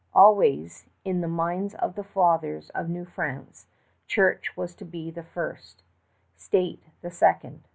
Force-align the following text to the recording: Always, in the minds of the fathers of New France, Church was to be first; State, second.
Always, 0.15 0.87
in 1.05 1.21
the 1.21 1.27
minds 1.27 1.75
of 1.75 1.93
the 1.93 2.03
fathers 2.03 2.71
of 2.71 2.89
New 2.89 3.05
France, 3.05 3.67
Church 4.07 4.57
was 4.57 4.73
to 4.77 4.83
be 4.83 5.11
first; 5.11 5.83
State, 6.35 6.81
second. 7.07 7.61